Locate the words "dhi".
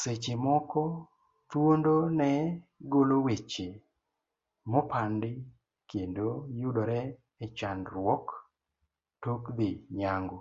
9.56-9.70